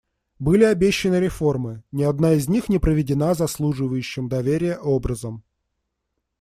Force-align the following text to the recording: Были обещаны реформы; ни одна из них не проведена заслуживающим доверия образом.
Были 0.39 0.63
обещаны 0.63 1.19
реформы; 1.19 1.83
ни 1.91 2.01
одна 2.01 2.33
из 2.33 2.49
них 2.49 2.69
не 2.69 2.79
проведена 2.79 3.35
заслуживающим 3.35 4.29
доверия 4.29 4.79
образом. 4.79 5.43